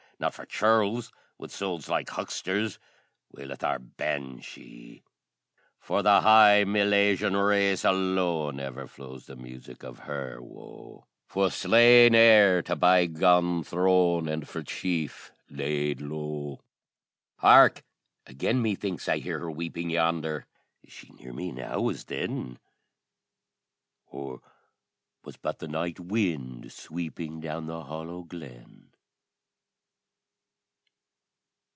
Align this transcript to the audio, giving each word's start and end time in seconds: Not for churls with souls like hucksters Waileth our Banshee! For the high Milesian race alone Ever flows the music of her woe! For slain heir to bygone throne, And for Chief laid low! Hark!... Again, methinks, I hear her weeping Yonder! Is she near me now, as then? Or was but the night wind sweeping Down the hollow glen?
Not 0.21 0.35
for 0.35 0.45
churls 0.45 1.11
with 1.39 1.51
souls 1.51 1.89
like 1.89 2.11
hucksters 2.11 2.77
Waileth 3.33 3.63
our 3.63 3.79
Banshee! 3.79 5.01
For 5.79 6.03
the 6.03 6.21
high 6.21 6.63
Milesian 6.63 7.35
race 7.35 7.83
alone 7.83 8.59
Ever 8.59 8.85
flows 8.85 9.25
the 9.25 9.35
music 9.35 9.81
of 9.81 9.97
her 10.01 10.39
woe! 10.39 11.07
For 11.25 11.49
slain 11.49 12.13
heir 12.13 12.61
to 12.61 12.75
bygone 12.75 13.63
throne, 13.63 14.27
And 14.29 14.47
for 14.47 14.61
Chief 14.61 15.31
laid 15.49 16.01
low! 16.01 16.61
Hark!... 17.37 17.83
Again, 18.27 18.61
methinks, 18.61 19.09
I 19.09 19.17
hear 19.17 19.39
her 19.39 19.49
weeping 19.49 19.89
Yonder! 19.89 20.45
Is 20.83 20.93
she 20.93 21.09
near 21.13 21.33
me 21.33 21.51
now, 21.51 21.89
as 21.89 22.03
then? 22.03 22.59
Or 24.05 24.41
was 25.23 25.37
but 25.37 25.57
the 25.57 25.67
night 25.67 25.99
wind 25.99 26.71
sweeping 26.71 27.39
Down 27.39 27.65
the 27.65 27.85
hollow 27.85 28.21
glen? 28.21 28.89